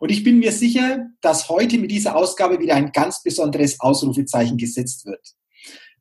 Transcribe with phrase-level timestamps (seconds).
[0.00, 4.56] Und ich bin mir sicher, dass heute mit dieser Ausgabe wieder ein ganz besonderes Ausrufezeichen
[4.56, 5.34] gesetzt wird.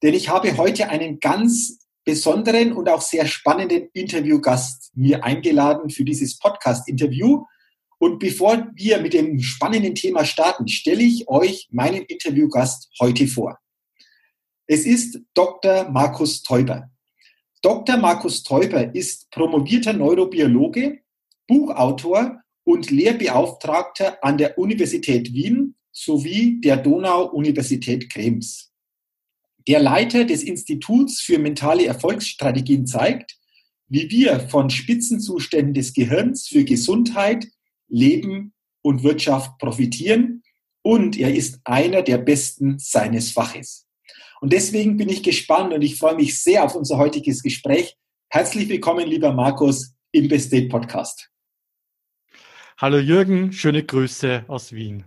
[0.04, 6.04] Denn ich habe heute einen ganz besonderen und auch sehr spannenden Interviewgast mir eingeladen für
[6.04, 7.46] dieses Podcast-Interview.
[7.98, 13.58] Und bevor wir mit dem spannenden Thema starten, stelle ich euch meinen Interviewgast heute vor.
[14.68, 15.90] Es ist Dr.
[15.90, 16.90] Markus Teuber.
[17.62, 17.98] Dr.
[17.98, 21.00] Markus Teuber ist promovierter Neurobiologe,
[21.48, 28.74] Buchautor und Lehrbeauftragter an der Universität Wien sowie der Donau-Universität Krems.
[29.68, 33.38] Der Leiter des Instituts für mentale Erfolgsstrategien zeigt,
[33.88, 37.48] wie wir von Spitzenzuständen des Gehirns für Gesundheit,
[37.88, 40.44] Leben und Wirtschaft profitieren
[40.82, 43.88] und er ist einer der Besten seines Faches.
[44.42, 47.96] Und deswegen bin ich gespannt und ich freue mich sehr auf unser heutiges Gespräch.
[48.30, 51.35] Herzlich willkommen, lieber Markus, im Best Date Podcast.
[52.78, 55.06] Hallo Jürgen, schöne Grüße aus Wien.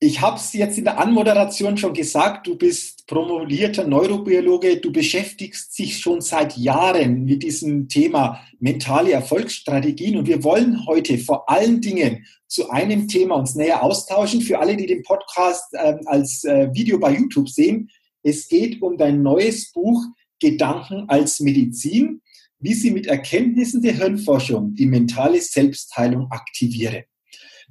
[0.00, 5.78] Ich habe es jetzt in der Anmoderation schon gesagt, du bist promovierter Neurobiologe, du beschäftigst
[5.78, 11.80] dich schon seit Jahren mit diesem Thema mentale Erfolgsstrategien und wir wollen heute vor allen
[11.80, 14.40] Dingen zu einem Thema uns näher austauschen.
[14.40, 17.90] Für alle, die den Podcast äh, als äh, Video bei YouTube sehen,
[18.24, 20.04] es geht um dein neues Buch
[20.40, 22.22] Gedanken als Medizin
[22.58, 27.04] wie sie mit Erkenntnissen der Hirnforschung die mentale Selbstheilung aktivieren.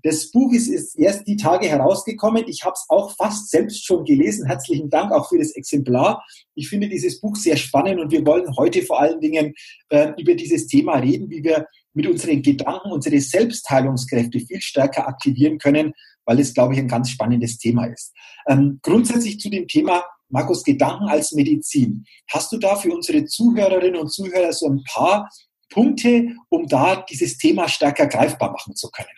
[0.03, 2.43] Das Buch ist, ist erst die Tage herausgekommen.
[2.47, 4.45] Ich habe es auch fast selbst schon gelesen.
[4.45, 6.23] Herzlichen Dank auch für das Exemplar.
[6.53, 9.55] Ich finde dieses Buch sehr spannend und wir wollen heute vor allen Dingen
[9.89, 15.57] äh, über dieses Thema reden, wie wir mit unseren Gedanken unsere Selbstheilungskräfte viel stärker aktivieren
[15.57, 15.93] können,
[16.25, 18.13] weil es, glaube ich, ein ganz spannendes Thema ist.
[18.47, 22.05] Ähm, grundsätzlich zu dem Thema Markus, Gedanken als Medizin.
[22.29, 25.29] Hast du da für unsere Zuhörerinnen und Zuhörer so ein paar
[25.69, 29.09] Punkte, um da dieses Thema stärker greifbar machen zu können?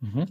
[0.00, 0.26] Mhm.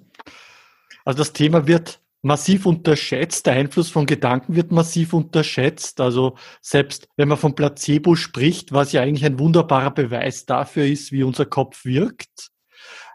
[1.04, 3.46] Also das Thema wird massiv unterschätzt.
[3.46, 6.02] Der Einfluss von Gedanken wird massiv unterschätzt.
[6.02, 11.12] Also selbst wenn man von Placebo spricht, was ja eigentlich ein wunderbarer Beweis dafür ist,
[11.12, 12.50] wie unser Kopf wirkt,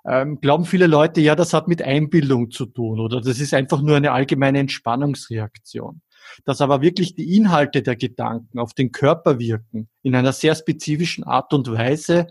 [0.09, 3.83] ähm, glauben viele Leute, ja, das hat mit Einbildung zu tun oder das ist einfach
[3.83, 6.01] nur eine allgemeine Entspannungsreaktion
[6.45, 11.25] dass aber wirklich die Inhalte der Gedanken auf den Körper wirken in einer sehr spezifischen
[11.25, 12.29] Art und Weise,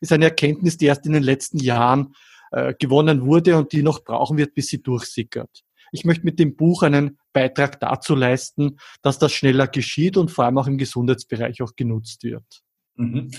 [0.00, 2.14] ist eine Erkenntnis, die erst in den letzten Jahren
[2.50, 5.64] äh, gewonnen wurde und die noch brauchen wird, bis sie durchsickert.
[5.92, 10.44] Ich möchte mit dem Buch einen Beitrag dazu leisten, dass das schneller geschieht und vor
[10.44, 12.62] allem auch im Gesundheitsbereich auch genutzt wird.
[12.96, 13.30] Mhm.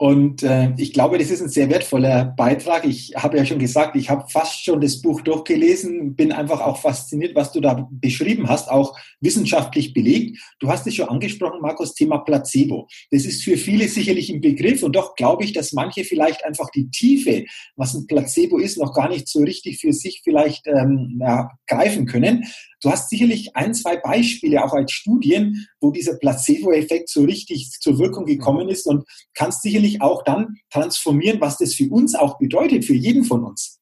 [0.00, 2.84] Und äh, ich glaube, das ist ein sehr wertvoller Beitrag.
[2.84, 6.80] Ich habe ja schon gesagt, ich habe fast schon das Buch durchgelesen, bin einfach auch
[6.80, 10.38] fasziniert, was du da beschrieben hast, auch wissenschaftlich belegt.
[10.60, 12.86] Du hast es schon angesprochen, Markus, Thema Placebo.
[13.10, 16.70] Das ist für viele sicherlich ein Begriff und doch glaube ich, dass manche vielleicht einfach
[16.70, 21.18] die Tiefe, was ein Placebo ist, noch gar nicht so richtig für sich vielleicht ähm,
[21.20, 22.44] ja, greifen können.
[22.80, 27.98] Du hast sicherlich ein, zwei Beispiele auch als Studien, wo dieser Placebo-Effekt so richtig zur
[27.98, 29.04] Wirkung gekommen ist und
[29.34, 33.80] kannst sicherlich auch dann transformieren, was das für uns auch bedeutet, für jeden von uns.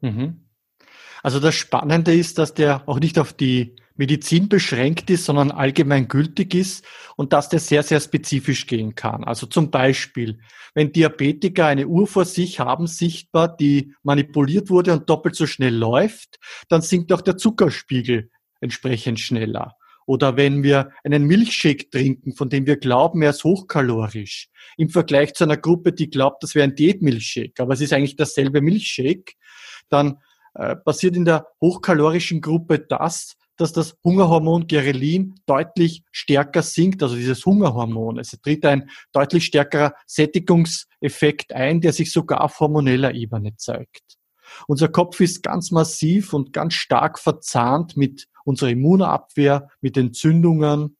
[0.00, 0.46] Mhm.
[1.22, 6.08] Also das Spannende ist, dass der auch nicht auf die Medizin beschränkt ist, sondern allgemein
[6.08, 9.24] gültig ist und dass der sehr, sehr spezifisch gehen kann.
[9.24, 10.40] Also zum Beispiel,
[10.74, 15.74] wenn Diabetiker eine Uhr vor sich haben, sichtbar, die manipuliert wurde und doppelt so schnell
[15.74, 16.38] läuft,
[16.70, 19.76] dann sinkt auch der Zuckerspiegel entsprechend schneller.
[20.06, 25.34] Oder wenn wir einen Milchshake trinken, von dem wir glauben, er ist hochkalorisch, im Vergleich
[25.34, 29.34] zu einer Gruppe, die glaubt, das wäre ein Diätmilchshake, aber es ist eigentlich dasselbe Milchshake,
[29.88, 30.18] dann
[30.54, 37.14] äh, passiert in der hochkalorischen Gruppe das, dass das Hungerhormon Gerelin deutlich stärker sinkt, also
[37.14, 38.18] dieses Hungerhormon.
[38.18, 44.19] Es tritt ein deutlich stärkerer Sättigungseffekt ein, der sich sogar auf hormoneller Ebene zeigt.
[44.66, 50.96] Unser Kopf ist ganz massiv und ganz stark verzahnt mit unserer Immunabwehr, mit Entzündungen.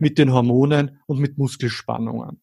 [0.00, 2.40] mit den Hormonen und mit Muskelspannungen.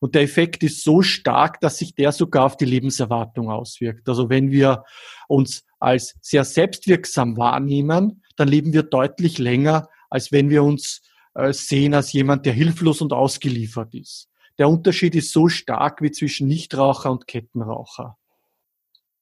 [0.00, 4.08] Und der Effekt ist so stark, dass sich der sogar auf die Lebenserwartung auswirkt.
[4.08, 4.84] Also wenn wir
[5.28, 11.02] uns als sehr selbstwirksam wahrnehmen, dann leben wir deutlich länger, als wenn wir uns
[11.34, 14.28] äh, sehen als jemand, der hilflos und ausgeliefert ist.
[14.58, 18.16] Der Unterschied ist so stark wie zwischen Nichtraucher und Kettenraucher.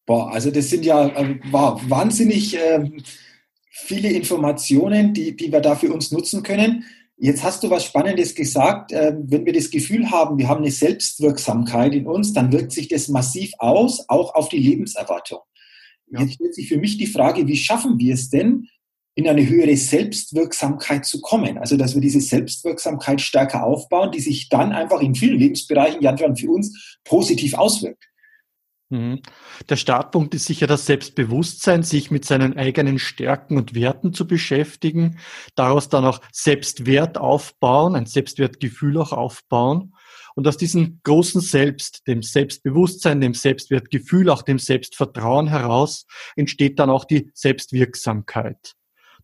[0.09, 2.91] Boah, also das sind ja äh, wahnsinnig äh,
[3.69, 6.85] viele Informationen, die, die wir da für uns nutzen können.
[7.19, 8.91] Jetzt hast du was Spannendes gesagt.
[8.91, 12.89] Äh, wenn wir das Gefühl haben, wir haben eine Selbstwirksamkeit in uns, dann wirkt sich
[12.89, 15.41] das massiv aus, auch auf die Lebenserwartung.
[16.11, 16.23] Ja.
[16.23, 18.67] Jetzt stellt sich für mich die Frage, wie schaffen wir es denn,
[19.15, 21.59] in eine höhere Selbstwirksamkeit zu kommen?
[21.59, 26.17] Also, dass wir diese Selbstwirksamkeit stärker aufbauen, die sich dann einfach in vielen Lebensbereichen ja
[26.17, 28.09] für uns positiv auswirkt.
[28.91, 29.21] Mhm.
[29.69, 35.19] Der Startpunkt ist sicher das Selbstbewusstsein, sich mit seinen eigenen Stärken und Werten zu beschäftigen,
[35.55, 39.95] daraus dann auch Selbstwert aufbauen, ein Selbstwertgefühl auch aufbauen.
[40.35, 46.07] Und aus diesem großen Selbst, dem Selbstbewusstsein, dem Selbstwertgefühl, auch dem Selbstvertrauen heraus
[46.37, 48.78] entsteht dann auch die Selbstwirksamkeit.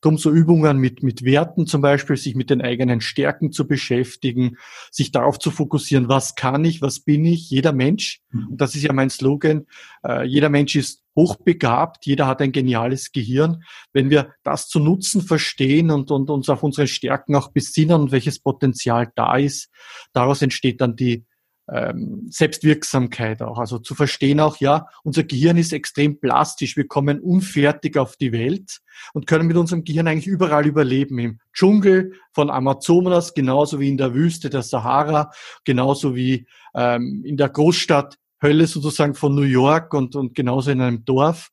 [0.04, 4.58] Drum so Übungen mit, mit Werten zum Beispiel, sich mit den eigenen Stärken zu beschäftigen,
[4.90, 8.20] sich darauf zu fokussieren, was kann ich, was bin ich, jeder Mensch.
[8.30, 8.48] Mhm.
[8.48, 9.66] Und das ist ja mein Slogan.
[10.06, 13.62] Äh, jeder Mensch ist hochbegabt, jeder hat ein geniales Gehirn.
[13.92, 18.12] Wenn wir das zu nutzen verstehen und, und uns auf unsere Stärken auch besinnen und
[18.12, 19.70] welches Potenzial da ist,
[20.12, 21.24] daraus entsteht dann die
[21.70, 23.58] ähm, Selbstwirksamkeit auch.
[23.58, 26.76] Also zu verstehen auch, ja, unser Gehirn ist extrem plastisch.
[26.76, 28.80] Wir kommen unfertig auf die Welt
[29.12, 31.18] und können mit unserem Gehirn eigentlich überall überleben.
[31.18, 35.30] Im Dschungel von Amazonas, genauso wie in der Wüste der Sahara,
[35.64, 40.80] genauso wie ähm, in der Großstadt Hölle sozusagen von New York und, und genauso in
[40.80, 41.50] einem Dorf.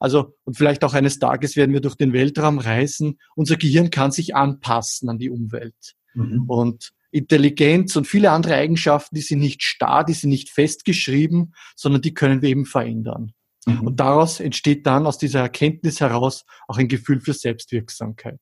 [0.00, 3.20] Also, und vielleicht auch eines Tages werden wir durch den Weltraum reisen.
[3.36, 5.94] Unser Gehirn kann sich anpassen an die Umwelt.
[6.14, 6.44] Mhm.
[6.48, 12.02] Und Intelligenz und viele andere Eigenschaften, die sind nicht starr, die sind nicht festgeschrieben, sondern
[12.02, 13.32] die können wir eben verändern.
[13.66, 13.80] Mhm.
[13.82, 18.40] Und daraus entsteht dann aus dieser Erkenntnis heraus auch ein Gefühl für Selbstwirksamkeit.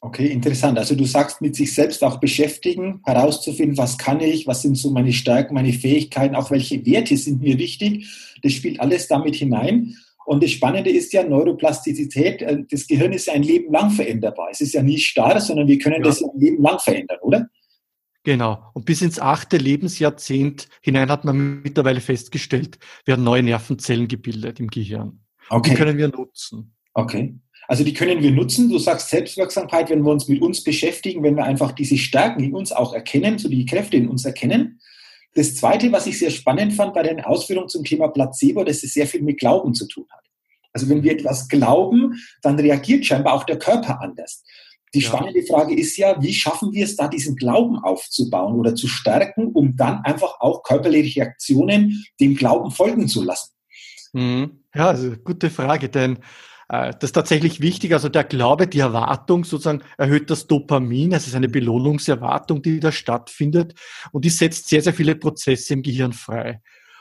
[0.00, 0.78] Okay, interessant.
[0.78, 4.90] Also du sagst, mit sich selbst auch beschäftigen, herauszufinden, was kann ich, was sind so
[4.90, 8.06] meine Stärken, meine Fähigkeiten, auch welche Werte sind mir wichtig.
[8.42, 9.96] Das spielt alles damit hinein.
[10.24, 12.42] Und das Spannende ist ja Neuroplastizität.
[12.42, 14.48] Äh, das Gehirn ist ja ein Leben lang veränderbar.
[14.52, 16.02] Es ist ja nicht starr, sondern wir können ja.
[16.02, 17.48] das ein Leben lang verändern, oder?
[18.28, 18.62] Genau.
[18.74, 24.66] Und bis ins achte Lebensjahrzehnt hinein hat man mittlerweile festgestellt, werden neue Nervenzellen gebildet im
[24.66, 25.20] Gehirn.
[25.48, 25.70] Okay.
[25.70, 26.74] Die können wir nutzen.
[26.92, 27.38] Okay.
[27.68, 28.68] Also die können wir nutzen.
[28.68, 32.54] Du sagst Selbstwirksamkeit, wenn wir uns mit uns beschäftigen, wenn wir einfach diese Stärken in
[32.54, 34.78] uns auch erkennen, so die Kräfte in uns erkennen.
[35.34, 38.92] Das Zweite, was ich sehr spannend fand bei den Ausführungen zum Thema Placebo, dass es
[38.92, 40.26] sehr viel mit Glauben zu tun hat.
[40.74, 44.44] Also wenn wir etwas glauben, dann reagiert scheinbar auch der Körper anders.
[44.94, 48.88] Die spannende Frage ist ja, wie schaffen wir es da, diesen Glauben aufzubauen oder zu
[48.88, 53.52] stärken, um dann einfach auch körperliche Reaktionen dem Glauben folgen zu lassen?
[54.12, 54.64] Mhm.
[54.74, 56.18] Ja, also gute Frage, denn
[56.68, 57.92] äh, das ist tatsächlich wichtig.
[57.92, 61.12] Also der Glaube, die Erwartung sozusagen erhöht das Dopamin.
[61.12, 63.74] Es ist eine Belohnungserwartung, die da stattfindet
[64.12, 66.60] und die setzt sehr, sehr viele Prozesse im Gehirn frei.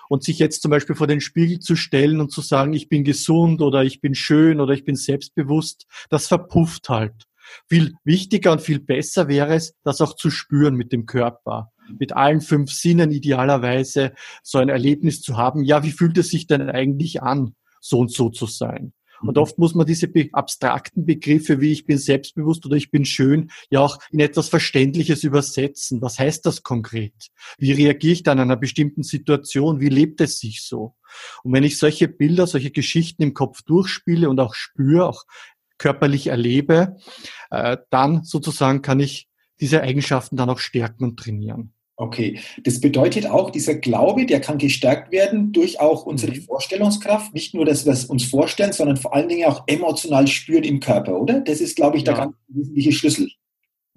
[0.09, 3.03] Und sich jetzt zum Beispiel vor den Spiegel zu stellen und zu sagen, ich bin
[3.03, 7.26] gesund oder ich bin schön oder ich bin selbstbewusst, das verpufft halt.
[7.67, 12.13] Viel wichtiger und viel besser wäre es, das auch zu spüren mit dem Körper, mit
[12.13, 14.13] allen fünf Sinnen idealerweise
[14.43, 15.63] so ein Erlebnis zu haben.
[15.63, 18.93] Ja, wie fühlt es sich denn eigentlich an, so und so zu sein?
[19.21, 19.41] Und mhm.
[19.41, 23.81] oft muss man diese abstrakten Begriffe wie ich bin selbstbewusst oder ich bin schön ja
[23.81, 26.01] auch in etwas Verständliches übersetzen.
[26.01, 27.13] Was heißt das konkret?
[27.57, 29.79] Wie reagiere ich dann in einer bestimmten Situation?
[29.79, 30.95] Wie lebt es sich so?
[31.43, 35.23] Und wenn ich solche Bilder, solche Geschichten im Kopf durchspiele und auch spüre, auch
[35.77, 36.97] körperlich erlebe,
[37.51, 39.27] äh, dann sozusagen kann ich
[39.59, 41.73] diese Eigenschaften dann auch stärken und trainieren.
[41.99, 46.43] Okay, das bedeutet auch, dieser Glaube, der kann gestärkt werden durch auch unsere mhm.
[46.43, 47.33] Vorstellungskraft.
[47.33, 50.79] Nicht nur, dass wir es uns vorstellen, sondern vor allen Dingen auch emotional spüren im
[50.79, 51.39] Körper, oder?
[51.41, 52.25] Das ist, glaube ich, der ja.
[52.25, 53.31] ganz wesentliche Schlüssel.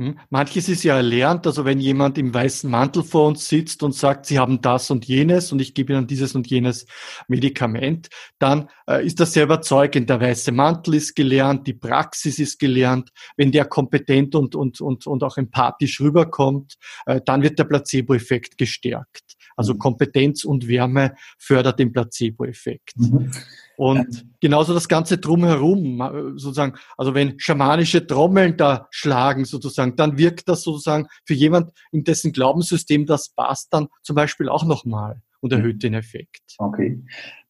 [0.01, 0.19] Hm?
[0.31, 4.25] Manches ist ja erlernt, also wenn jemand im weißen Mantel vor uns sitzt und sagt,
[4.25, 6.87] Sie haben das und jenes und ich gebe Ihnen dieses und jenes
[7.29, 10.09] Medikament, dann äh, ist das sehr überzeugend.
[10.09, 13.11] Der weiße Mantel ist gelernt, die Praxis ist gelernt.
[13.37, 18.57] Wenn der kompetent und, und, und, und auch empathisch rüberkommt, äh, dann wird der Placebo-Effekt
[18.57, 19.37] gestärkt.
[19.55, 19.81] Also mhm.
[19.81, 22.95] Kompetenz und Wärme fördert den Placebo-Effekt.
[22.97, 23.31] Mhm.
[23.81, 30.51] Und genauso das Ganze drumherum, sozusagen, also wenn schamanische Trommeln da schlagen sozusagen, dann wirkt
[30.51, 35.55] das sozusagen für jemand, in dessen Glaubenssystem das passt, dann zum Beispiel auch nochmal und
[35.55, 36.43] erhöht den Effekt.
[36.59, 37.03] Okay.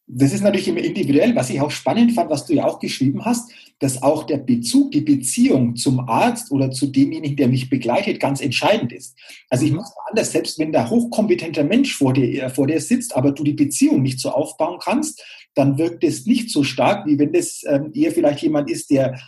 [0.07, 1.35] Das ist natürlich immer individuell.
[1.35, 4.91] Was ich auch spannend fand, was du ja auch geschrieben hast, dass auch der Bezug,
[4.91, 9.17] die Beziehung zum Arzt oder zu demjenigen, der mich begleitet, ganz entscheidend ist.
[9.49, 13.15] Also ich mache es anders, selbst wenn der hochkompetenter Mensch vor dir, vor dir sitzt,
[13.15, 15.23] aber du die Beziehung nicht so aufbauen kannst,
[15.55, 19.19] dann wirkt es nicht so stark, wie wenn das ähm, eher vielleicht jemand ist, der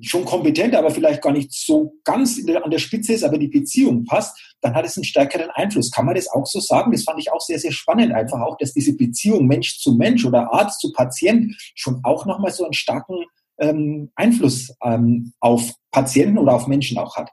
[0.00, 3.48] schon kompetent, aber vielleicht gar nicht so ganz der, an der Spitze ist, aber die
[3.48, 5.90] Beziehung passt, dann hat es einen stärkeren Einfluss.
[5.90, 6.92] Kann man das auch so sagen?
[6.92, 10.24] Das fand ich auch sehr, sehr spannend, einfach auch, dass diese Beziehung Mensch zu Mensch
[10.24, 13.24] oder Arzt zu Patient schon auch nochmal so einen starken
[13.58, 17.30] ähm, Einfluss ähm, auf Patienten oder auf Menschen auch hat.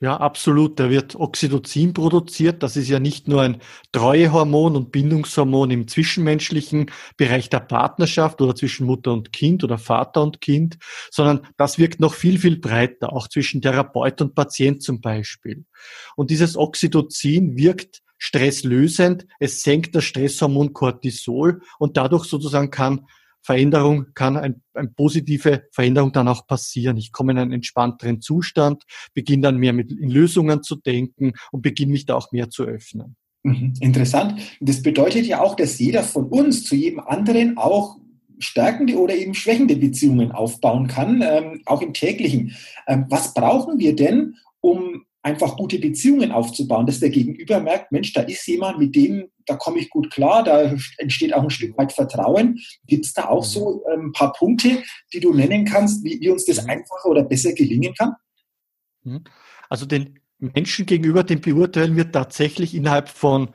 [0.00, 0.78] Ja, absolut.
[0.78, 2.62] Da wird Oxytocin produziert.
[2.62, 8.54] Das ist ja nicht nur ein Treuehormon und Bindungshormon im zwischenmenschlichen Bereich der Partnerschaft oder
[8.54, 10.78] zwischen Mutter und Kind oder Vater und Kind,
[11.10, 15.64] sondern das wirkt noch viel, viel breiter, auch zwischen Therapeut und Patient zum Beispiel.
[16.14, 19.26] Und dieses Oxytocin wirkt stresslösend.
[19.40, 23.06] Es senkt das Stresshormon Cortisol und dadurch sozusagen kann
[23.48, 26.98] Veränderung, kann ein, eine positive Veränderung dann auch passieren.
[26.98, 28.82] Ich komme in einen entspannteren Zustand,
[29.14, 33.16] beginne dann mehr mit Lösungen zu denken und beginne mich da auch mehr zu öffnen.
[33.44, 34.38] Mhm, interessant.
[34.60, 37.96] Das bedeutet ja auch, dass jeder von uns zu jedem anderen auch
[38.38, 42.54] stärkende oder eben schwächende Beziehungen aufbauen kann, ähm, auch im täglichen.
[42.86, 48.12] Ähm, was brauchen wir denn, um einfach gute Beziehungen aufzubauen, dass der Gegenüber merkt, Mensch,
[48.12, 51.76] da ist jemand, mit dem, da komme ich gut klar, da entsteht auch ein Stück
[51.76, 52.58] weit Vertrauen.
[52.86, 54.82] Gibt es da auch so ein ähm, paar Punkte,
[55.12, 56.70] die du nennen kannst, wie, wie uns das mhm.
[56.70, 58.14] einfacher oder besser gelingen kann?
[59.02, 59.24] Mhm.
[59.68, 63.50] Also den Menschen gegenüber, den beurteilen wir tatsächlich innerhalb von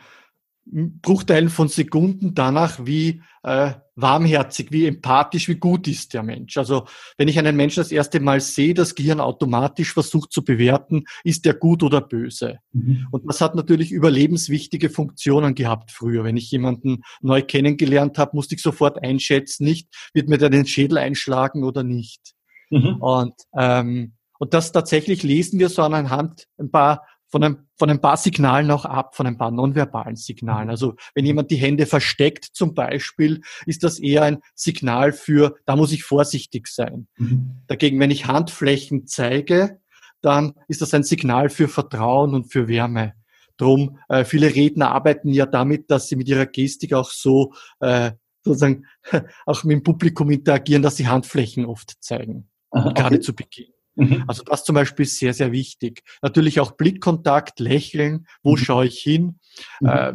[0.66, 6.58] Bruchteilen von Sekunden danach, wie äh, warmherzig, wie empathisch, wie gut ist der Mensch.
[6.58, 11.04] Also wenn ich einen Menschen das erste Mal sehe, das Gehirn automatisch versucht zu bewerten,
[11.24, 12.60] ist der gut oder böse.
[12.72, 13.08] Mhm.
[13.12, 16.24] Und das hat natürlich überlebenswichtige Funktionen gehabt früher.
[16.24, 20.66] Wenn ich jemanden neu kennengelernt habe, musste ich sofort einschätzen, nicht, wird mir der den
[20.66, 22.34] Schädel einschlagen oder nicht.
[22.70, 22.96] Mhm.
[23.02, 28.00] Und, ähm, und das tatsächlich lesen wir so anhand ein paar von ein, von ein
[28.00, 30.70] paar Signalen auch ab, von ein paar nonverbalen Signalen.
[30.70, 35.76] Also wenn jemand die Hände versteckt zum Beispiel, ist das eher ein Signal für, da
[35.76, 37.08] muss ich vorsichtig sein.
[37.18, 37.64] Mhm.
[37.66, 39.80] Dagegen, wenn ich Handflächen zeige,
[40.22, 43.14] dann ist das ein Signal für Vertrauen und für Wärme.
[43.58, 48.12] Drum, äh, viele Redner arbeiten ja damit, dass sie mit ihrer Gestik auch so äh,
[48.44, 48.86] sozusagen
[49.48, 52.48] auch mit dem Publikum interagieren, dass sie Handflächen oft zeigen.
[52.70, 53.02] Aha, okay.
[53.02, 53.73] Gerade zu Beginn.
[53.96, 54.24] Mhm.
[54.28, 56.04] Also das zum Beispiel ist sehr, sehr wichtig.
[56.22, 58.58] Natürlich auch Blickkontakt, Lächeln, wo mhm.
[58.58, 59.40] schaue ich hin?
[59.80, 59.88] Mhm.
[59.88, 60.14] Äh,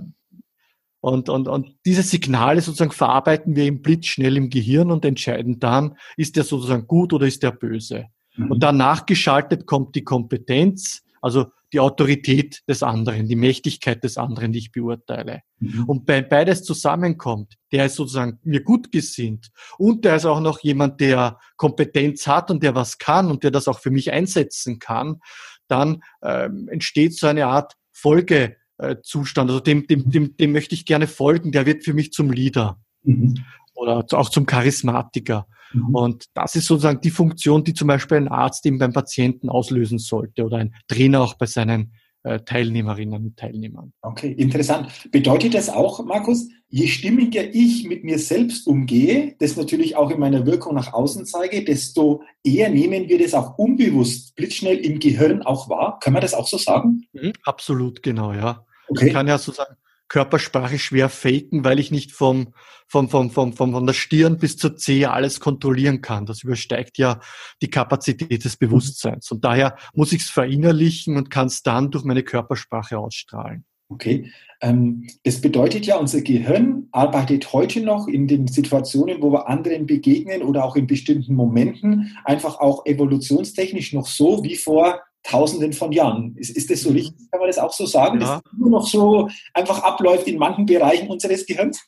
[1.01, 5.61] und, und, und diese Signale sozusagen verarbeiten wir im Blitz schnell im Gehirn und entscheiden
[5.61, 8.07] dann, ist der sozusagen gut oder ist der böse.
[8.37, 8.51] Mhm.
[8.51, 14.53] Und danach geschaltet kommt die Kompetenz, also die Autorität des anderen, die Mächtigkeit des anderen,
[14.53, 15.43] die ich beurteile.
[15.59, 15.85] Mhm.
[15.85, 20.61] Und wenn beides zusammenkommt, der ist sozusagen mir gut gesinnt und der ist auch noch
[20.61, 24.79] jemand, der Kompetenz hat und der was kann und der das auch für mich einsetzen
[24.79, 25.21] kann,
[25.67, 29.51] dann ähm, entsteht so eine Art Folgezustand.
[29.51, 32.81] Also dem, dem, dem, dem möchte ich gerne folgen, der wird für mich zum Leader.
[33.03, 33.45] Mhm
[33.79, 35.47] oder auch zum Charismatiker.
[35.73, 35.95] Mhm.
[35.95, 39.99] Und das ist sozusagen die Funktion, die zum Beispiel ein Arzt eben beim Patienten auslösen
[39.99, 41.93] sollte oder ein Trainer auch bei seinen
[42.25, 43.93] äh, Teilnehmerinnen und Teilnehmern.
[44.03, 44.89] Okay, interessant.
[45.13, 50.19] Bedeutet das auch, Markus, je stimmiger ich mit mir selbst umgehe, das natürlich auch in
[50.19, 55.43] meiner Wirkung nach außen zeige, desto eher nehmen wir das auch unbewusst blitzschnell im Gehirn
[55.43, 55.99] auch wahr?
[56.01, 57.07] Können wir das auch so sagen?
[57.13, 58.65] Mhm, absolut, genau, ja.
[58.89, 59.07] Okay.
[59.07, 59.77] Ich kann ja sozusagen
[60.09, 62.55] Körpersprache schwer faken, weil ich nicht vom,
[62.87, 66.27] vom, vom, vom, vom, von der Stirn bis zur Zehe alles kontrollieren kann.
[66.27, 67.21] Das übersteigt ja
[67.63, 69.31] die Kapazität des Bewusstseins.
[69.31, 73.65] Und daher muss ich es verinnerlichen und kann es dann durch meine Körpersprache ausstrahlen.
[73.91, 74.31] Okay.
[74.61, 79.87] Ähm, das bedeutet ja, unser Gehirn arbeitet heute noch in den Situationen, wo wir anderen
[79.87, 85.93] begegnen oder auch in bestimmten Momenten einfach auch evolutionstechnisch noch so wie vor Tausenden von
[85.93, 86.35] Jahren.
[86.37, 86.97] Ist, ist das so mhm.
[86.97, 87.31] richtig?
[87.31, 88.27] Kann man das auch so sagen, ja.
[88.27, 91.87] dass es nur noch so einfach abläuft in manchen Bereichen unseres Gehirns?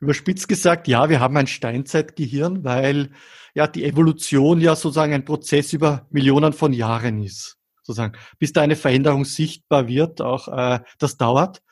[0.00, 3.10] Überspitzt gesagt, ja, wir haben ein Steinzeitgehirn, weil
[3.54, 7.56] ja die Evolution ja sozusagen ein Prozess über Millionen von Jahren ist.
[7.82, 11.62] Sozusagen, bis da eine Veränderung sichtbar wird, auch äh, das dauert.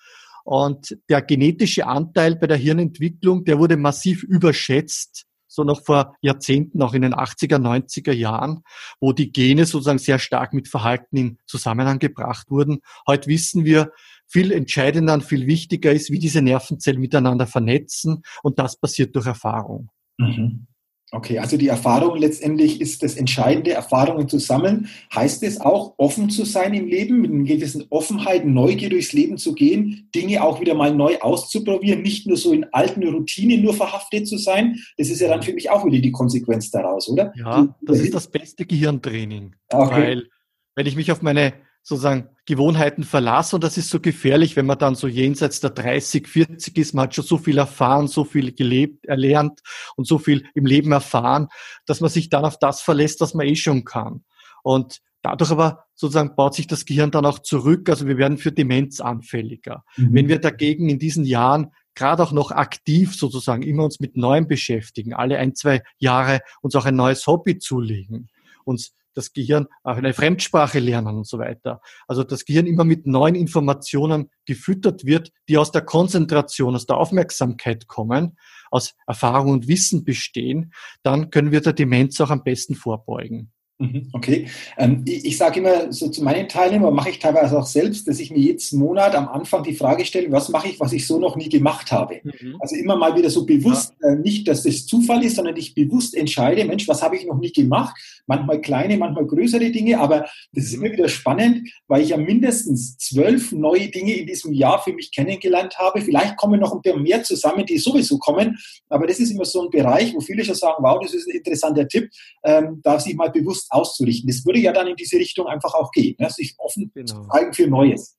[0.44, 6.82] Und der genetische Anteil bei der Hirnentwicklung, der wurde massiv überschätzt so noch vor Jahrzehnten,
[6.82, 8.62] auch in den 80er, 90er Jahren,
[9.00, 12.80] wo die Gene sozusagen sehr stark mit Verhalten in Zusammenhang gebracht wurden.
[13.06, 13.90] Heute wissen wir,
[14.28, 19.26] viel entscheidender und viel wichtiger ist, wie diese Nervenzellen miteinander vernetzen und das passiert durch
[19.26, 19.90] Erfahrung.
[20.18, 20.66] Mhm.
[21.12, 24.88] Okay, also die Erfahrung letztendlich ist das Entscheidende, Erfahrungen zu sammeln.
[25.14, 29.38] Heißt es auch, offen zu sein im Leben, mit einer gewissen Offenheit, Neugier durchs Leben
[29.38, 33.74] zu gehen, Dinge auch wieder mal neu auszuprobieren, nicht nur so in alten Routinen nur
[33.74, 34.80] verhaftet zu sein?
[34.98, 37.32] Das ist ja dann für mich auch wieder die Konsequenz daraus, oder?
[37.36, 39.54] Ja, das ist das beste Gehirntraining.
[39.68, 40.02] Okay.
[40.02, 40.28] Weil,
[40.74, 41.52] wenn ich mich auf meine
[41.88, 46.26] sozusagen Gewohnheiten verlassen und das ist so gefährlich, wenn man dann so jenseits der 30,
[46.26, 49.60] 40 ist, man hat schon so viel erfahren, so viel gelebt, erlernt
[49.94, 51.46] und so viel im Leben erfahren,
[51.86, 54.24] dass man sich dann auf das verlässt, was man eh schon kann.
[54.64, 58.50] Und dadurch aber sozusagen baut sich das Gehirn dann auch zurück, also wir werden für
[58.50, 59.84] Demenz anfälliger.
[59.96, 60.08] Mhm.
[60.12, 64.48] Wenn wir dagegen in diesen Jahren gerade auch noch aktiv sozusagen immer uns mit Neuem
[64.48, 68.28] beschäftigen, alle ein, zwei Jahre uns auch ein neues Hobby zulegen,
[68.64, 71.80] uns das Gehirn eine Fremdsprache lernen und so weiter.
[72.06, 76.98] Also das Gehirn immer mit neuen Informationen gefüttert wird, die aus der Konzentration, aus der
[76.98, 78.36] Aufmerksamkeit kommen,
[78.70, 83.52] aus Erfahrung und Wissen bestehen, dann können wir der Demenz auch am besten vorbeugen.
[83.78, 84.48] Mhm, okay.
[84.78, 88.30] Ähm, ich, sage immer so zu meinen Teilnehmern, mache ich teilweise auch selbst, dass ich
[88.30, 91.36] mir jeden Monat am Anfang die Frage stelle, was mache ich, was ich so noch
[91.36, 92.20] nie gemacht habe.
[92.22, 92.56] Mhm.
[92.58, 94.10] Also immer mal wieder so bewusst, ja.
[94.10, 97.38] äh, nicht, dass das Zufall ist, sondern ich bewusst entscheide, Mensch, was habe ich noch
[97.38, 97.94] nie gemacht?
[98.26, 100.84] Manchmal kleine, manchmal größere Dinge, aber das ist mhm.
[100.86, 105.12] immer wieder spannend, weil ich ja mindestens zwölf neue Dinge in diesem Jahr für mich
[105.12, 106.00] kennengelernt habe.
[106.00, 108.56] Vielleicht kommen noch ein bisschen mehr zusammen, die sowieso kommen,
[108.88, 111.36] aber das ist immer so ein Bereich, wo viele schon sagen, wow, das ist ein
[111.36, 112.08] interessanter Tipp,
[112.42, 114.28] ähm, darf sich mal bewusst bewusst auszurichten.
[114.28, 116.30] Das würde ja dann in diese Richtung einfach auch gehen, ne?
[116.30, 117.06] sich offen genau.
[117.06, 118.16] zu zeigen für Neues.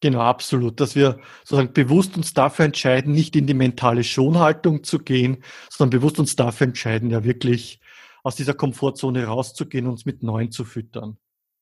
[0.00, 0.80] Genau, absolut.
[0.80, 5.98] Dass wir sozusagen bewusst uns dafür entscheiden, nicht in die mentale Schonhaltung zu gehen, sondern
[5.98, 7.80] bewusst uns dafür entscheiden, ja wirklich
[8.22, 11.16] aus dieser Komfortzone rauszugehen und uns mit Neuen zu füttern.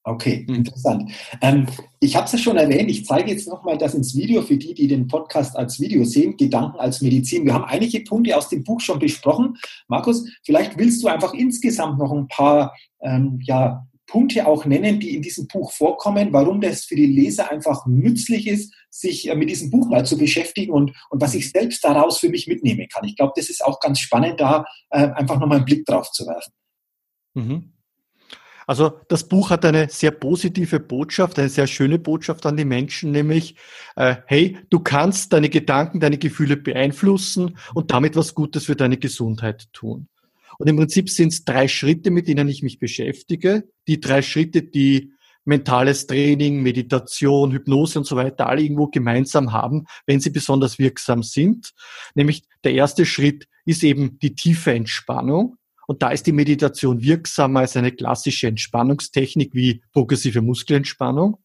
[0.06, 0.56] Okay, mhm.
[0.56, 1.10] interessant.
[1.40, 1.66] Ähm,
[1.98, 4.74] ich habe es ja schon erwähnt, ich zeige jetzt nochmal das ins Video für die,
[4.74, 7.46] die den Podcast als Video sehen, Gedanken als Medizin.
[7.46, 9.56] Wir haben einige Punkte aus dem Buch schon besprochen.
[9.88, 15.16] Markus, vielleicht willst du einfach insgesamt noch ein paar ähm, ja, Punkte auch nennen, die
[15.16, 19.48] in diesem Buch vorkommen, warum das für die Leser einfach nützlich ist, sich äh, mit
[19.48, 23.04] diesem Buch mal zu beschäftigen und, und was ich selbst daraus für mich mitnehmen kann.
[23.04, 26.26] Ich glaube, das ist auch ganz spannend, da äh, einfach nochmal einen Blick drauf zu
[26.26, 26.52] werfen.
[27.32, 27.73] Mhm.
[28.66, 33.10] Also das Buch hat eine sehr positive Botschaft, eine sehr schöne Botschaft an die Menschen,
[33.10, 33.56] nämlich,
[33.96, 38.96] äh, hey, du kannst deine Gedanken, deine Gefühle beeinflussen und damit was Gutes für deine
[38.96, 40.08] Gesundheit tun.
[40.58, 43.64] Und im Prinzip sind es drei Schritte, mit denen ich mich beschäftige.
[43.88, 45.12] Die drei Schritte, die
[45.44, 51.22] mentales Training, Meditation, Hypnose und so weiter alle irgendwo gemeinsam haben, wenn sie besonders wirksam
[51.22, 51.72] sind.
[52.14, 55.56] Nämlich der erste Schritt ist eben die tiefe Entspannung.
[55.86, 61.38] Und da ist die Meditation wirksamer als eine klassische Entspannungstechnik wie progressive Muskelentspannung.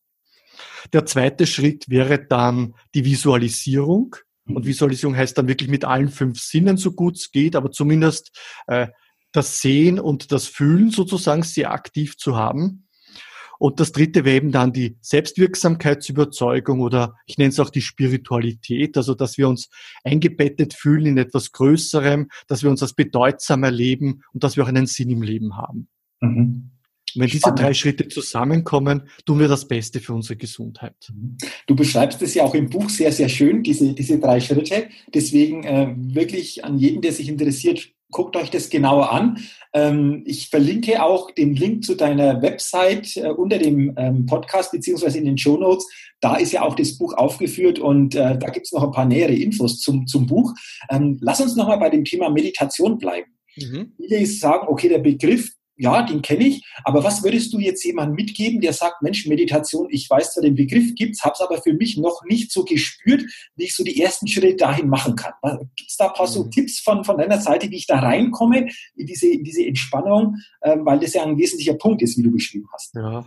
[0.93, 4.15] Der zweite Schritt wäre dann die Visualisierung.
[4.45, 8.32] Und Visualisierung heißt dann wirklich mit allen fünf Sinnen so gut es geht, aber zumindest
[8.67, 8.88] äh,
[9.32, 12.88] das Sehen und das Fühlen sozusagen sehr aktiv zu haben.
[13.60, 18.95] Und das dritte wäre eben dann die Selbstwirksamkeitsüberzeugung oder ich nenne es auch die Spiritualität,
[18.95, 19.69] also dass wir uns
[20.04, 24.69] eingebettet fühlen in etwas Größerem, dass wir uns als bedeutsam erleben und dass wir auch
[24.69, 25.89] einen Sinn im Leben haben.
[26.22, 26.72] Mhm.
[27.15, 30.95] Wenn diese drei Schritte zusammenkommen, tun wir das Beste für unsere Gesundheit.
[31.12, 31.38] Mhm.
[31.67, 34.88] Du beschreibst es ja auch im Buch sehr, sehr schön, diese, diese drei Schritte.
[35.13, 39.39] Deswegen äh, wirklich an jeden, der sich interessiert, guckt euch das genauer an.
[39.74, 45.19] Ähm, ich verlinke auch den Link zu deiner Website äh, unter dem ähm, Podcast beziehungsweise
[45.19, 45.86] in den Show Notes.
[46.19, 49.06] Da ist ja auch das Buch aufgeführt und äh, da gibt es noch ein paar
[49.06, 50.54] nähere Infos zum, zum Buch.
[50.89, 53.32] Ähm, lass uns nochmal bei dem Thema Meditation bleiben.
[53.56, 53.93] Mhm.
[53.98, 58.15] Viele sagen, okay, der Begriff ja, den kenne ich, aber was würdest du jetzt jemandem
[58.15, 61.74] mitgeben, der sagt, Mensch, Meditation, ich weiß zwar den Begriff gibt's, habe es aber für
[61.74, 63.24] mich noch nicht so gespürt,
[63.56, 65.34] wie ich so die ersten Schritte dahin machen kann.
[65.78, 66.52] Gibt es da ein paar so mhm.
[66.52, 70.86] Tipps von, von deiner Seite, wie ich da reinkomme in diese, in diese Entspannung, ähm,
[70.86, 72.94] weil das ja ein wesentlicher Punkt ist, wie du beschrieben hast.
[72.96, 73.26] Ja,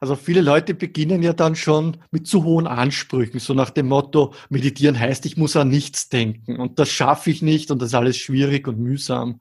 [0.00, 4.34] also viele Leute beginnen ja dann schon mit zu hohen Ansprüchen, so nach dem Motto,
[4.48, 7.94] meditieren heißt, ich muss an nichts denken und das schaffe ich nicht und das ist
[7.94, 9.40] alles schwierig und mühsam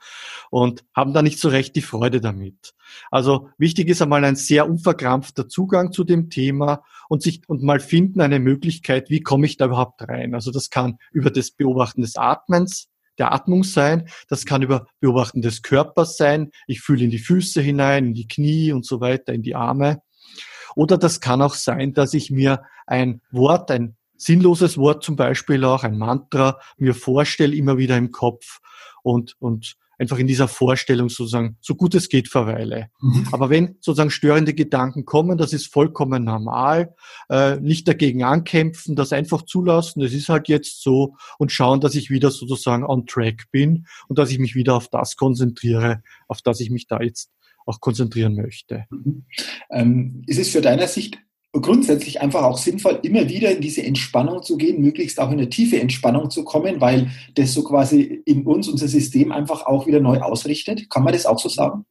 [0.50, 2.74] und haben da nicht so recht die Freude damit.
[3.12, 7.80] Also wichtig ist einmal ein sehr unverkrampfter Zugang zu dem Thema und sich und mal
[7.80, 10.34] finden eine Möglichkeit, wie komme ich da überhaupt rein.
[10.34, 15.42] Also das kann über das Beobachten des Atmens der Atmung sein, das kann über Beobachten
[15.42, 19.34] des Körpers sein, ich fühle in die Füße hinein, in die Knie und so weiter,
[19.34, 20.02] in die Arme.
[20.76, 25.64] Oder das kann auch sein, dass ich mir ein Wort, ein sinnloses Wort zum Beispiel
[25.64, 28.60] auch, ein Mantra, mir vorstelle immer wieder im Kopf
[29.04, 32.90] und, und einfach in dieser Vorstellung sozusagen so gut es geht verweile.
[33.02, 33.28] Mhm.
[33.32, 36.96] Aber wenn sozusagen störende Gedanken kommen, das ist vollkommen normal,
[37.30, 41.96] äh, nicht dagegen ankämpfen, das einfach zulassen, es ist halt jetzt so und schauen, dass
[41.96, 46.42] ich wieder sozusagen on track bin und dass ich mich wieder auf das konzentriere, auf
[46.42, 47.32] das ich mich da jetzt
[47.66, 48.86] auch konzentrieren möchte.
[48.90, 49.26] Mhm.
[49.72, 51.18] Ähm, ist es für deiner Sicht
[51.62, 55.50] grundsätzlich einfach auch sinnvoll, immer wieder in diese Entspannung zu gehen, möglichst auch in eine
[55.50, 60.00] tiefe Entspannung zu kommen, weil das so quasi in uns, unser System einfach auch wieder
[60.00, 60.90] neu ausrichtet.
[60.90, 61.86] Kann man das auch so sagen?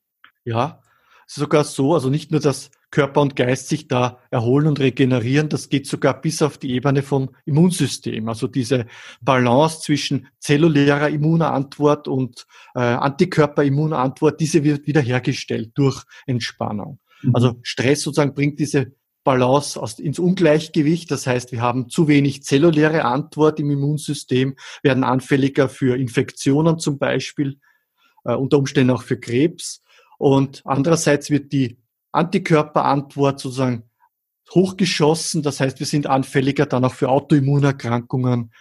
[0.44, 0.80] Ja,
[1.26, 5.68] sogar so, also nicht nur, dass Körper und Geist sich da erholen und regenerieren, das
[5.68, 8.28] geht sogar bis auf die Ebene vom Immunsystem.
[8.28, 8.86] Also diese
[9.20, 17.00] Balance zwischen zellulärer Immunantwort und äh, Antikörperimmunantwort, diese wird wiederhergestellt durch Entspannung.
[17.22, 17.34] Mhm.
[17.34, 18.92] Also Stress sozusagen bringt diese
[19.24, 21.10] Balance aus, ins Ungleichgewicht.
[21.10, 26.98] Das heißt, wir haben zu wenig zelluläre Antwort im Immunsystem, werden anfälliger für Infektionen zum
[26.98, 27.58] Beispiel,
[28.24, 29.82] äh, unter Umständen auch für Krebs.
[30.18, 31.78] Und andererseits wird die
[32.12, 33.84] Antikörperantwort sozusagen
[34.52, 35.42] hochgeschossen.
[35.42, 38.52] Das heißt, wir sind anfälliger dann auch für Autoimmunerkrankungen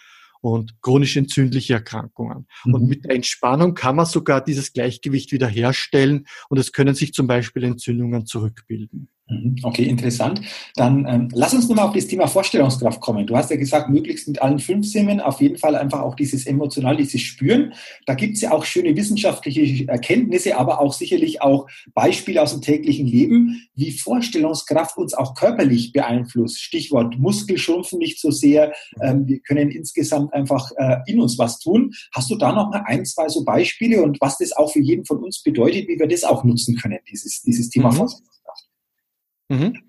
[0.42, 2.48] und chronisch entzündliche Erkrankungen.
[2.66, 2.74] Mhm.
[2.74, 7.28] Und mit der Entspannung kann man sogar dieses Gleichgewicht wiederherstellen und es können sich zum
[7.28, 9.10] Beispiel Entzündungen zurückbilden.
[9.30, 9.56] Mhm.
[9.64, 10.42] Okay, interessant.
[10.76, 13.26] Dann ähm, lass uns nochmal auf das Thema Vorstellungskraft kommen.
[13.26, 16.46] Du hast ja gesagt, möglichst mit allen fünf Sinnen auf jeden Fall einfach auch dieses
[16.46, 17.74] emotional, dieses Spüren.
[18.06, 22.62] Da gibt es ja auch schöne wissenschaftliche Erkenntnisse, aber auch sicherlich auch Beispiele aus dem
[22.62, 26.62] täglichen Leben, wie Vorstellungskraft uns auch körperlich beeinflusst.
[26.62, 28.74] Stichwort Muskelschrumpfen nicht so sehr.
[29.02, 31.94] Ähm, wir können insgesamt einfach äh, in uns was tun.
[32.14, 35.06] Hast du da noch mal ein, zwei so Beispiele und was das auch für jeden
[35.06, 37.96] von uns bedeutet, wie wir das auch nutzen können, dieses, dieses Thema mhm.
[37.96, 38.33] Vorstellungskraft?
[39.54, 39.84] Mhm.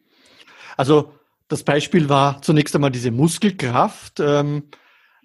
[0.76, 1.12] Also
[1.48, 4.20] das Beispiel war zunächst einmal diese Muskelkraft.
[4.20, 4.64] Ähm,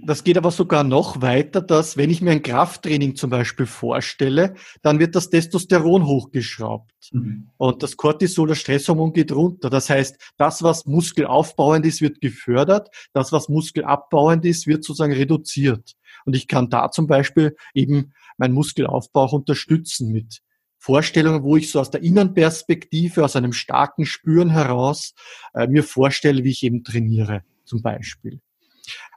[0.02, 4.56] das geht aber sogar noch weiter, dass wenn ich mir ein Krafttraining zum Beispiel vorstelle,
[4.82, 7.50] dann wird das Testosteron hochgeschraubt mhm.
[7.58, 9.70] und das Cortisol, das Stresshormon geht runter.
[9.70, 15.96] Das heißt, das, was muskelaufbauend ist, wird gefördert, das, was muskelabbauend ist, wird sozusagen reduziert.
[16.26, 20.42] Und ich kann da zum Beispiel eben meinen Muskelaufbau unterstützen mit
[20.80, 25.14] Vorstellungen, wo ich so aus der Innenperspektive, aus einem starken Spüren heraus
[25.54, 28.40] äh, mir vorstelle, wie ich eben trainiere, zum Beispiel.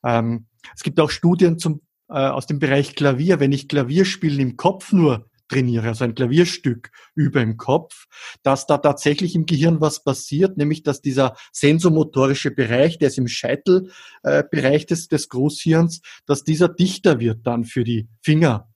[0.05, 3.41] Ähm, es gibt auch Studien zum, äh, aus dem Bereich Klavier.
[3.41, 8.07] Wenn ich Klavierspielen im Kopf nur trainiere, also ein Klavierstück über im Kopf,
[8.43, 13.29] dass da tatsächlich im Gehirn was passiert, nämlich dass dieser sensomotorische Bereich, der ist im
[13.29, 18.73] Scheitelbereich äh, des, des Großhirns, dass dieser dichter wird dann für die Finger,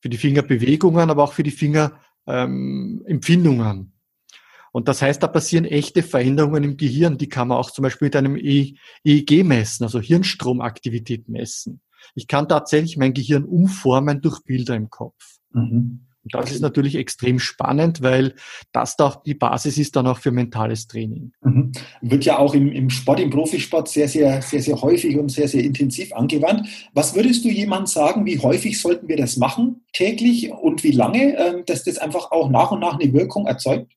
[0.00, 3.92] für die Fingerbewegungen, aber auch für die Finger ähm, Empfindungen.
[4.72, 7.16] Und das heißt, da passieren echte Veränderungen im Gehirn.
[7.16, 11.80] Die kann man auch zum Beispiel mit einem EEG messen, also Hirnstromaktivität messen.
[12.14, 15.38] Ich kann tatsächlich mein Gehirn umformen durch Bilder im Kopf.
[15.52, 16.05] Mhm.
[16.26, 18.34] Und das ist natürlich extrem spannend, weil
[18.72, 21.32] das da die Basis ist dann auch für mentales Training.
[21.42, 21.70] Mhm.
[22.00, 25.46] Wird ja auch im, im Sport, im Profisport sehr, sehr, sehr, sehr häufig und sehr,
[25.46, 26.68] sehr intensiv angewandt.
[26.94, 31.36] Was würdest du jemand sagen, wie häufig sollten wir das machen täglich und wie lange,
[31.38, 33.92] ähm, dass das einfach auch nach und nach eine Wirkung erzeugt?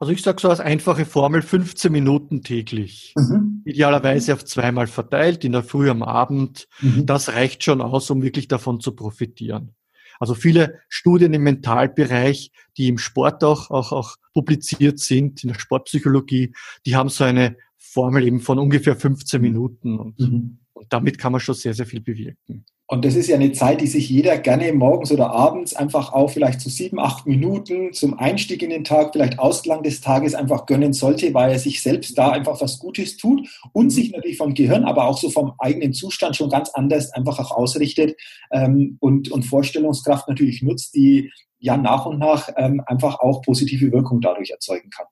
[0.00, 3.14] Also ich sage so als einfache Formel 15 Minuten täglich.
[3.16, 3.62] Mhm.
[3.64, 6.68] Idealerweise auf zweimal verteilt, in der Früh am Abend.
[6.80, 7.04] Mhm.
[7.06, 9.74] Das reicht schon aus, um wirklich davon zu profitieren.
[10.18, 15.58] Also viele Studien im Mentalbereich, die im Sport auch, auch, auch publiziert sind, in der
[15.58, 16.52] Sportpsychologie,
[16.86, 20.58] die haben so eine Formel eben von ungefähr 15 Minuten und, mhm.
[20.72, 22.64] und damit kann man schon sehr, sehr viel bewirken.
[22.90, 26.30] Und das ist ja eine Zeit, die sich jeder gerne morgens oder abends einfach auch
[26.30, 30.64] vielleicht zu sieben, acht Minuten zum Einstieg in den Tag, vielleicht Ausklang des Tages einfach
[30.64, 33.90] gönnen sollte, weil er sich selbst da einfach was Gutes tut und mhm.
[33.90, 37.50] sich natürlich vom Gehirn, aber auch so vom eigenen Zustand schon ganz anders einfach auch
[37.50, 38.16] ausrichtet
[38.52, 43.92] ähm, und, und Vorstellungskraft natürlich nutzt, die ja nach und nach ähm, einfach auch positive
[43.92, 45.06] Wirkung dadurch erzeugen kann.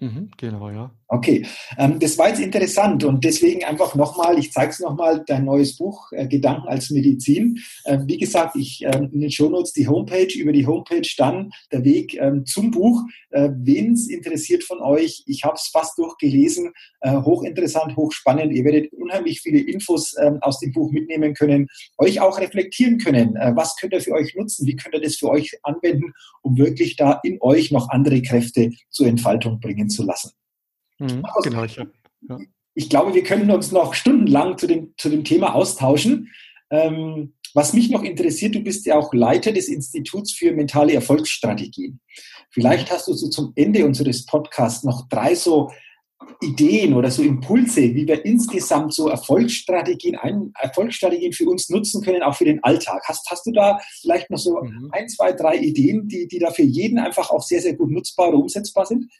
[0.00, 0.92] Mhm, genau, ja.
[1.08, 1.44] Okay,
[1.78, 5.76] ähm, das war jetzt interessant und deswegen einfach nochmal, ich zeige es nochmal, dein neues
[5.76, 7.58] Buch, äh, Gedanken als Medizin.
[7.84, 11.82] Äh, wie gesagt, ich äh, in den Shownotes die Homepage, über die Homepage dann der
[11.82, 13.02] Weg ähm, zum Buch.
[13.30, 18.52] Äh, Wen es interessiert von euch, ich habe es fast durchgelesen, äh, hochinteressant, hochspannend.
[18.52, 23.34] Ihr werdet unheimlich viele Infos ähm, aus dem Buch mitnehmen können, euch auch reflektieren können.
[23.36, 24.66] Äh, was könnt ihr für euch nutzen?
[24.66, 28.70] Wie könnt ihr das für euch anwenden, um wirklich da in euch noch andere Kräfte
[28.90, 30.32] zur Entfaltung bringen zu lassen?
[30.98, 32.38] Mhm, genau, ich, ja.
[32.74, 36.32] ich glaube, wir können uns noch stundenlang zu dem, zu dem Thema austauschen.
[36.70, 42.00] Ähm, was mich noch interessiert, du bist ja auch Leiter des Instituts für mentale Erfolgsstrategien.
[42.50, 45.70] Vielleicht hast du so zum Ende unseres Podcasts noch drei so
[46.40, 52.22] Ideen oder so Impulse, wie wir insgesamt so Erfolgsstrategien, ein, Erfolgsstrategien für uns nutzen können,
[52.22, 53.02] auch für den Alltag.
[53.06, 54.90] Hast, hast du da vielleicht noch so mhm.
[54.92, 58.28] ein, zwei, drei Ideen, die, die da für jeden einfach auch sehr, sehr gut nutzbar
[58.28, 59.10] oder umsetzbar sind?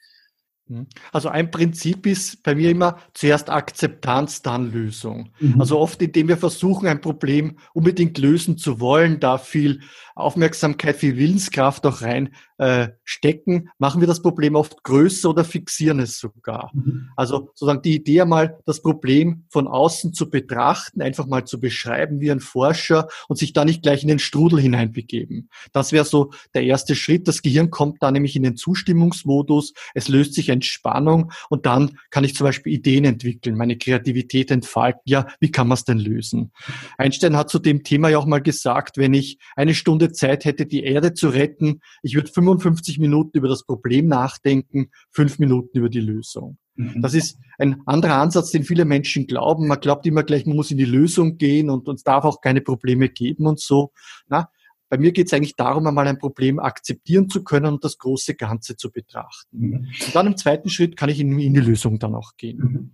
[0.68, 0.86] Mhm.
[1.12, 5.30] Also ein Prinzip ist bei mir immer zuerst Akzeptanz, dann Lösung.
[5.40, 5.60] Mhm.
[5.60, 9.80] Also oft, indem wir versuchen, ein Problem unbedingt lösen zu wollen, da viel
[10.14, 16.00] Aufmerksamkeit, viel Willenskraft auch rein äh, stecken, machen wir das Problem oft größer oder fixieren
[16.00, 16.70] es sogar.
[16.74, 17.10] Mhm.
[17.14, 22.20] Also sozusagen die Idee einmal, das Problem von außen zu betrachten, einfach mal zu beschreiben
[22.20, 25.50] wie ein Forscher und sich da nicht gleich in den Strudel hineinbegeben.
[25.72, 27.28] Das wäre so der erste Schritt.
[27.28, 32.24] Das Gehirn kommt da nämlich in den Zustimmungsmodus, es löst sich Entspannung und dann kann
[32.24, 35.02] ich zum Beispiel Ideen entwickeln, meine Kreativität entfalten.
[35.04, 36.52] Ja, wie kann man es denn lösen?
[36.96, 40.66] Einstein hat zu dem Thema ja auch mal gesagt, wenn ich eine Stunde Zeit hätte,
[40.66, 45.88] die Erde zu retten, ich würde 55 Minuten über das Problem nachdenken, fünf Minuten über
[45.88, 46.58] die Lösung.
[46.78, 47.02] Mhm.
[47.02, 49.66] Das ist ein anderer Ansatz, den viele Menschen glauben.
[49.66, 52.60] Man glaubt immer gleich, man muss in die Lösung gehen und es darf auch keine
[52.60, 53.92] Probleme geben und so.
[54.28, 54.48] Na,
[54.88, 58.34] bei mir geht es eigentlich darum, einmal ein Problem akzeptieren zu können und das große
[58.34, 59.58] Ganze zu betrachten.
[59.58, 59.74] Mhm.
[60.06, 62.58] Und dann im zweiten Schritt kann ich in, in die Lösung dann auch gehen.
[62.58, 62.90] Mhm.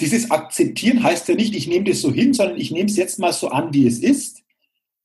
[0.00, 3.18] Dieses Akzeptieren heißt ja nicht, ich nehme das so hin, sondern ich nehme es jetzt
[3.18, 4.42] mal so an, wie es ist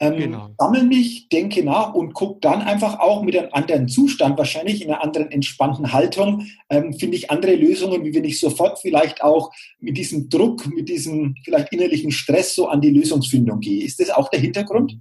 [0.01, 0.49] ähm, genau.
[0.57, 4.89] Sammle mich, denke nach und gucke dann einfach auch mit einem anderen Zustand, wahrscheinlich in
[4.89, 9.51] einer anderen entspannten Haltung, ähm, finde ich andere Lösungen, wie wenn ich sofort vielleicht auch
[9.79, 13.85] mit diesem Druck, mit diesem vielleicht innerlichen Stress so an die Lösungsfindung gehe.
[13.85, 14.97] Ist das auch der Hintergrund?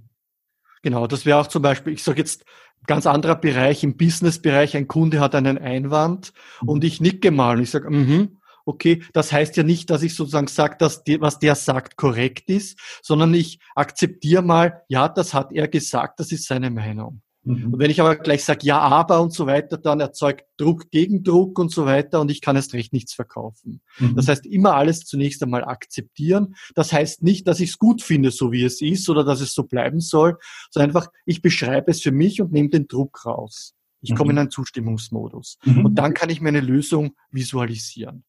[0.81, 2.43] Genau, das wäre auch zum Beispiel, ich sage jetzt
[2.87, 6.33] ganz anderer Bereich, im Business-Bereich, ein Kunde hat einen Einwand
[6.65, 10.15] und ich nicke mal und ich sage, mhm, okay, das heißt ja nicht, dass ich
[10.15, 15.33] sozusagen sage, dass die, was der sagt korrekt ist, sondern ich akzeptiere mal, ja, das
[15.33, 17.21] hat er gesagt, das ist seine Meinung.
[17.43, 17.73] Mhm.
[17.73, 21.23] Und wenn ich aber gleich sage, ja, aber und so weiter, dann erzeugt Druck gegen
[21.23, 23.81] Druck und so weiter und ich kann erst recht nichts verkaufen.
[23.97, 24.15] Mhm.
[24.15, 26.55] Das heißt, immer alles zunächst einmal akzeptieren.
[26.75, 29.53] Das heißt nicht, dass ich es gut finde, so wie es ist oder dass es
[29.53, 30.37] so bleiben soll,
[30.69, 33.73] sondern einfach, ich beschreibe es für mich und nehme den Druck raus.
[34.01, 34.37] Ich komme mhm.
[34.37, 35.57] in einen Zustimmungsmodus.
[35.63, 35.85] Mhm.
[35.85, 38.23] Und dann kann ich mir eine Lösung visualisieren.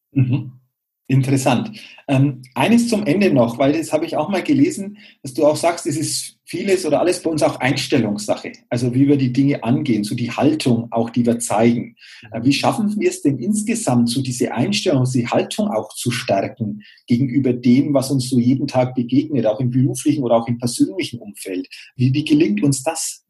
[1.07, 1.77] Interessant.
[2.07, 5.57] Ähm, eines zum Ende noch, weil das habe ich auch mal gelesen, dass du auch
[5.57, 8.53] sagst, es ist vieles oder alles bei uns auch Einstellungssache.
[8.69, 11.97] Also wie wir die Dinge angehen, so die Haltung auch, die wir zeigen.
[12.31, 16.83] Äh, wie schaffen wir es denn insgesamt, so diese Einstellung, die Haltung auch zu stärken
[17.05, 21.19] gegenüber dem, was uns so jeden Tag begegnet, auch im beruflichen oder auch im persönlichen
[21.19, 21.67] Umfeld?
[21.97, 23.25] Wie, wie gelingt uns das?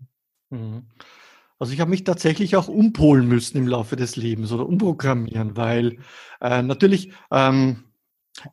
[0.51, 0.83] Mhm.
[1.63, 5.95] Also ich habe mich tatsächlich auch umpolen müssen im Laufe des Lebens oder umprogrammieren, weil
[6.41, 7.85] äh, natürlich ähm,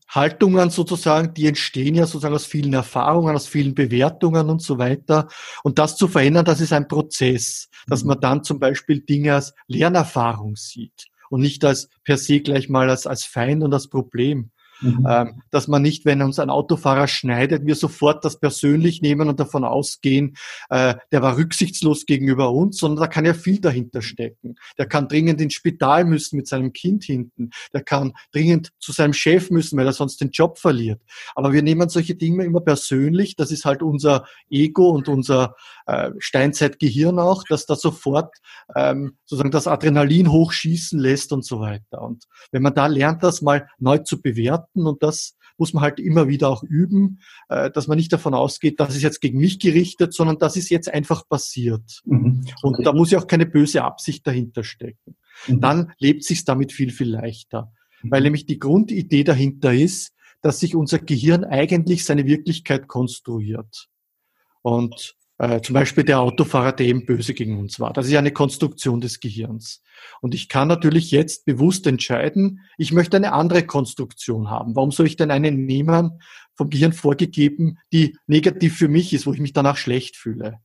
[0.06, 5.26] Haltungen sozusagen, die entstehen ja sozusagen aus vielen Erfahrungen, aus vielen Bewertungen und so weiter.
[5.64, 8.10] Und das zu verändern, das ist ein Prozess, dass mhm.
[8.10, 12.90] man dann zum Beispiel Dinge als Lernerfahrung sieht und nicht als per se gleich mal
[12.90, 14.52] als, als Feind und als Problem.
[14.80, 15.06] Mhm.
[15.08, 19.40] Ähm, dass man nicht, wenn uns ein Autofahrer schneidet, wir sofort das persönlich nehmen und
[19.40, 20.36] davon ausgehen,
[20.68, 24.56] äh, der war rücksichtslos gegenüber uns, sondern da kann ja viel dahinter stecken.
[24.78, 27.50] Der kann dringend ins Spital müssen mit seinem Kind hinten.
[27.72, 31.00] Der kann dringend zu seinem Chef müssen, weil er sonst den Job verliert.
[31.34, 33.36] Aber wir nehmen solche Dinge immer persönlich.
[33.36, 35.54] Das ist halt unser Ego und unser
[35.86, 38.36] äh, Steinzeitgehirn auch, dass da sofort
[38.76, 42.02] ähm, sozusagen das Adrenalin hochschießen lässt und so weiter.
[42.02, 46.00] Und wenn man da lernt, das mal neu zu bewerten und das muss man halt
[46.00, 49.58] immer wieder auch üben, äh, dass man nicht davon ausgeht, das ist jetzt gegen mich
[49.58, 52.00] gerichtet, sondern das ist jetzt einfach passiert.
[52.06, 52.42] Mhm.
[52.44, 52.54] Okay.
[52.62, 55.16] Und da muss ja auch keine böse Absicht dahinter stecken.
[55.46, 55.60] Mhm.
[55.60, 57.72] Dann lebt sich damit viel, viel leichter.
[58.02, 58.10] Mhm.
[58.10, 63.88] Weil nämlich die Grundidee dahinter ist, dass sich unser Gehirn eigentlich seine Wirklichkeit konstruiert.
[64.62, 67.94] Und äh, zum Beispiel der Autofahrer, der eben böse gegen uns war.
[67.94, 69.82] Das ist ja eine Konstruktion des Gehirns.
[70.20, 74.76] Und ich kann natürlich jetzt bewusst entscheiden, ich möchte eine andere Konstruktion haben.
[74.76, 76.20] Warum soll ich denn eine nehmen,
[76.54, 80.58] vom Gehirn vorgegeben, die negativ für mich ist, wo ich mich danach schlecht fühle?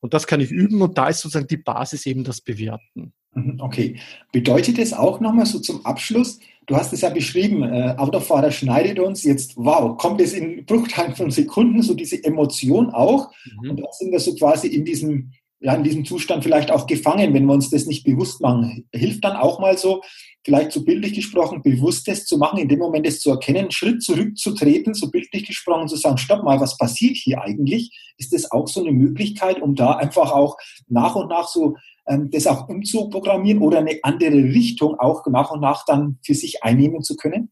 [0.00, 3.14] Und das kann ich üben und da ist sozusagen die Basis eben das Bewerten.
[3.34, 3.98] Mhm, okay.
[4.32, 8.98] Bedeutet es auch nochmal so zum Abschluss, du hast es ja beschrieben, äh, Autofahrer schneidet
[8.98, 13.30] uns, jetzt, wow, kommt es in Bruchteilen von Sekunden, so diese Emotion auch.
[13.44, 13.70] Mhm.
[13.70, 17.34] Und dann sind wir so quasi in diesem, ja, in diesem Zustand vielleicht auch gefangen,
[17.34, 18.88] wenn wir uns das nicht bewusst machen.
[18.92, 20.02] Hilft dann auch mal so,
[20.44, 24.94] vielleicht so bildlich gesprochen, bewusstes zu machen, in dem Moment es zu erkennen, Schritt zurückzutreten,
[24.94, 27.96] so bildlich gesprochen, zu sagen, stopp mal, was passiert hier eigentlich?
[28.18, 30.56] Ist das auch so eine Möglichkeit, um da einfach auch
[30.88, 35.84] nach und nach so das auch umzuprogrammieren oder eine andere Richtung auch nach und nach
[35.84, 37.50] dann für sich einnehmen zu können?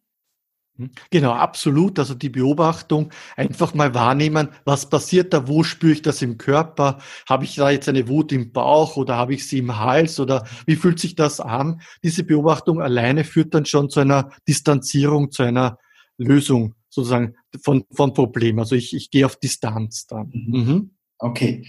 [0.77, 0.91] Hm?
[1.11, 1.99] Genau, absolut.
[1.99, 6.99] Also die Beobachtung, einfach mal wahrnehmen, was passiert da, wo spüre ich das im Körper?
[7.29, 10.47] Habe ich da jetzt eine Wut im Bauch oder habe ich sie im Hals oder
[10.67, 11.81] wie fühlt sich das an?
[12.03, 15.79] Diese Beobachtung alleine führt dann schon zu einer Distanzierung, zu einer
[16.17, 18.59] Lösung sozusagen von, von Problem.
[18.59, 20.31] Also ich, ich gehe auf Distanz dann.
[20.33, 20.65] Mhm.
[20.65, 20.91] mhm.
[21.23, 21.67] Okay.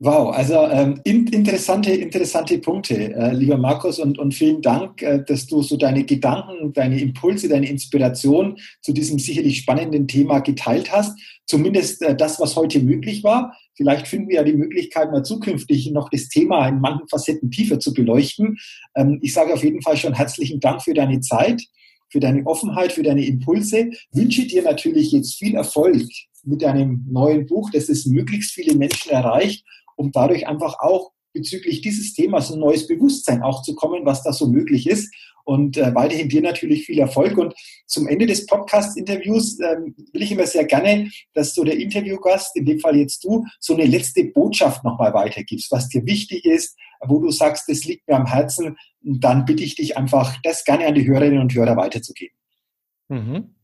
[0.00, 5.48] Wow, also ähm, interessante, interessante Punkte, äh, lieber Markus, und, und vielen Dank, äh, dass
[5.48, 11.18] du so deine Gedanken, deine Impulse, deine Inspiration zu diesem sicherlich spannenden Thema geteilt hast.
[11.46, 13.56] Zumindest äh, das, was heute möglich war.
[13.74, 17.80] Vielleicht finden wir ja die Möglichkeit, mal zukünftig noch das Thema in manchen Facetten tiefer
[17.80, 18.56] zu beleuchten.
[18.94, 21.60] Ähm, ich sage auf jeden Fall schon herzlichen Dank für deine Zeit,
[22.08, 23.90] für deine Offenheit, für deine Impulse.
[24.12, 26.06] Wünsche dir natürlich jetzt viel Erfolg
[26.44, 29.64] mit deinem neuen Buch, dass es möglichst viele Menschen erreicht
[29.98, 34.32] um dadurch einfach auch bezüglich dieses Themas ein neues Bewusstsein auch zu kommen, was da
[34.32, 35.12] so möglich ist.
[35.44, 37.38] Und äh, weiterhin dir natürlich viel Erfolg.
[37.38, 37.54] Und
[37.86, 42.66] zum Ende des Podcast-Interviews ähm, will ich immer sehr gerne, dass so der Interviewgast, in
[42.66, 47.18] dem Fall jetzt du, so eine letzte Botschaft nochmal weitergibst, was dir wichtig ist, wo
[47.18, 48.76] du sagst, das liegt mir am Herzen.
[49.02, 52.36] Und dann bitte ich dich einfach, das gerne an die Hörerinnen und Hörer weiterzugeben.
[53.08, 53.54] Mhm.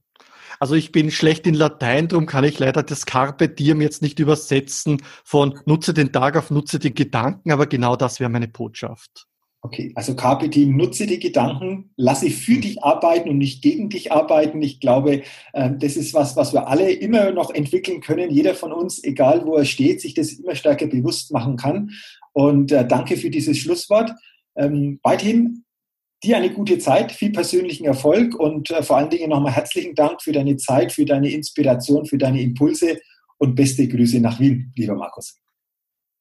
[0.65, 4.19] Also ich bin schlecht in Latein, darum kann ich leider das Carpe Diem jetzt nicht
[4.19, 9.27] übersetzen von nutze den Tag auf nutze den Gedanken, aber genau das wäre meine Botschaft.
[9.61, 14.11] Okay, also Carpe Diem, nutze die Gedanken, lasse für dich arbeiten und nicht gegen dich
[14.11, 14.63] arbeiten.
[14.63, 15.21] Ich glaube,
[15.53, 18.31] ähm, das ist was, was wir alle immer noch entwickeln können.
[18.31, 21.91] Jeder von uns, egal wo er steht, sich das immer stärker bewusst machen kann.
[22.33, 24.13] Und äh, danke für dieses Schlusswort.
[24.57, 25.64] Ähm, weiterhin
[26.25, 30.23] dir eine gute Zeit, viel persönlichen Erfolg und äh, vor allen Dingen nochmal herzlichen Dank
[30.23, 33.01] für deine Zeit, für deine Inspiration, für deine Impulse
[33.39, 35.41] und beste Grüße nach Wien, lieber Markus.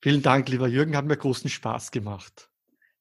[0.01, 2.49] Vielen Dank, lieber Jürgen, hat mir großen Spaß gemacht.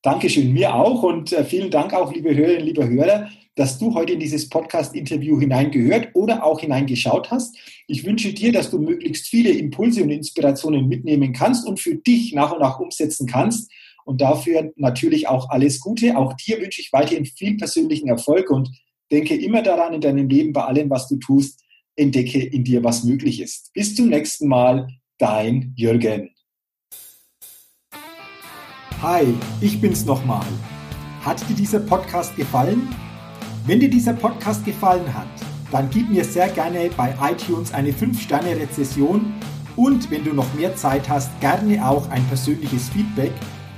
[0.02, 4.14] Dankeschön, mir auch und äh, vielen Dank auch, liebe Hörerinnen, liebe Hörer, dass du heute
[4.14, 7.56] in dieses Podcast-Interview hineingehört oder auch hineingeschaut hast.
[7.86, 12.32] Ich wünsche dir, dass du möglichst viele Impulse und Inspirationen mitnehmen kannst und für dich
[12.32, 13.70] nach und nach umsetzen kannst
[14.04, 16.16] und dafür natürlich auch alles Gute.
[16.16, 18.70] Auch dir wünsche ich weiterhin viel persönlichen Erfolg und
[19.10, 21.60] denke immer daran in deinem Leben, bei allem, was du tust,
[21.96, 23.72] entdecke in dir, was möglich ist.
[23.74, 24.88] Bis zum nächsten Mal,
[25.18, 26.30] dein Jürgen.
[29.02, 30.46] Hi, ich bin's nochmal.
[31.22, 32.88] Hat dir dieser Podcast gefallen?
[33.66, 35.28] Wenn dir dieser Podcast gefallen hat,
[35.70, 39.32] dann gib mir sehr gerne bei iTunes eine 5-Sterne-Rezession
[39.76, 43.32] und wenn du noch mehr Zeit hast, gerne auch ein persönliches Feedback